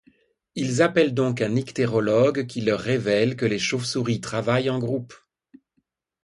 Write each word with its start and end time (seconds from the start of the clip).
Ils 0.55 0.81
appellent 0.81 1.13
donc 1.13 1.41
un 1.43 1.49
nyctérologue 1.49 2.47
qui 2.47 2.61
leur 2.61 2.79
révèle 2.79 3.35
que 3.35 3.45
les 3.45 3.59
chauves-souris 3.59 4.19
travaillent 4.19 4.71
en 4.71 4.79
groupe. 4.79 5.13